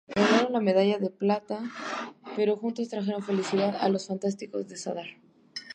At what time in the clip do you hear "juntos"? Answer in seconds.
2.57-2.89